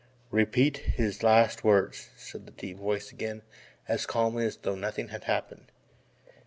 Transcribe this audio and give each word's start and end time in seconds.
"Repeat 0.31 0.77
his 0.77 1.17
exact 1.17 1.63
words," 1.63 2.09
said 2.17 2.47
the 2.47 2.51
deep 2.53 2.77
voice 2.77 3.11
again 3.11 3.43
as 3.87 4.07
calmly 4.07 4.47
as 4.47 4.57
though 4.57 4.73
nothing 4.73 5.09
had 5.09 5.25
happened. 5.25 5.71